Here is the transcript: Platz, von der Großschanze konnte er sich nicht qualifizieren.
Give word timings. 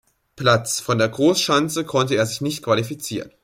Platz, 0.35 0.79
von 0.79 0.97
der 0.97 1.09
Großschanze 1.09 1.85
konnte 1.85 2.15
er 2.15 2.25
sich 2.25 2.41
nicht 2.41 2.63
qualifizieren. 2.63 3.29